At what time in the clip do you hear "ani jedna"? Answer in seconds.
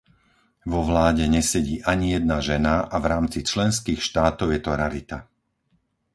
1.91-2.37